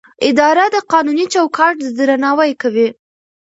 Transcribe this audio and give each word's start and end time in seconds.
اداره 0.29 0.65
د 0.75 0.77
قانوني 0.91 1.25
چوکاټ 1.33 1.75
درناوی 1.97 2.51
کوي. 2.61 2.87